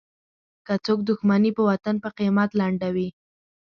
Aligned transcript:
که 0.65 0.73
څوک 0.85 0.99
دوښمني 1.09 1.51
په 1.57 1.61
وطن 1.69 1.95
په 2.03 2.09
قیمت 2.17 2.49
لنډوي. 2.59 3.07